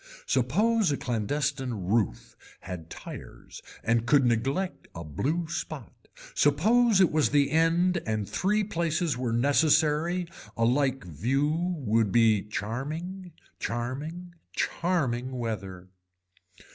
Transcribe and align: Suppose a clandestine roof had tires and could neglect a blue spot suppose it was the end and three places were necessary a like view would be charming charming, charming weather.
Suppose 0.25 0.91
a 0.91 0.97
clandestine 0.97 1.73
roof 1.75 2.35
had 2.61 2.89
tires 2.89 3.61
and 3.83 4.07
could 4.07 4.25
neglect 4.25 4.87
a 4.95 5.03
blue 5.03 5.47
spot 5.47 5.93
suppose 6.33 6.99
it 6.99 7.11
was 7.11 7.29
the 7.29 7.51
end 7.51 8.01
and 8.07 8.27
three 8.27 8.63
places 8.63 9.15
were 9.15 9.31
necessary 9.31 10.27
a 10.57 10.65
like 10.65 11.03
view 11.03 11.75
would 11.77 12.11
be 12.11 12.41
charming 12.41 13.33
charming, 13.59 14.33
charming 14.55 15.33
weather. 15.37 15.87